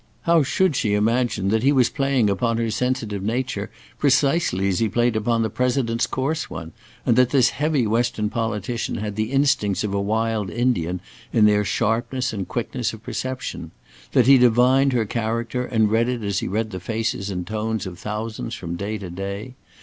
How 0.23 0.41
should 0.41 0.75
she 0.75 0.95
imagine 0.95 1.49
that 1.49 1.61
he 1.61 1.71
was 1.71 1.91
playing 1.91 2.27
upon 2.27 2.57
her 2.57 2.71
sensitive 2.71 3.21
nature 3.21 3.69
precisely 3.99 4.67
as 4.67 4.79
he 4.79 4.89
played 4.89 5.15
upon 5.15 5.43
the 5.43 5.49
President's 5.51 6.07
coarse 6.07 6.49
one, 6.49 6.71
and 7.05 7.15
that 7.17 7.29
this 7.29 7.51
heavy 7.51 7.85
western 7.85 8.27
politician 8.27 8.95
had 8.95 9.15
the 9.15 9.31
instincts 9.31 9.83
of 9.83 9.93
a 9.93 10.01
wild 10.01 10.49
Indian 10.49 11.01
in 11.31 11.45
their 11.45 11.63
sharpness 11.63 12.33
and 12.33 12.47
quickness 12.47 12.93
of 12.93 13.03
perception; 13.03 13.69
that 14.13 14.25
he 14.25 14.39
divined 14.39 14.91
her 14.93 15.05
character 15.05 15.65
and 15.65 15.91
read 15.91 16.09
it 16.09 16.23
as 16.23 16.39
he 16.39 16.47
read 16.47 16.71
the 16.71 16.79
faces 16.79 17.29
and 17.29 17.45
tones 17.45 17.85
of 17.85 17.99
thousands 17.99 18.55
from 18.55 18.75
day 18.75 18.97
to 18.97 19.11
day? 19.11 19.53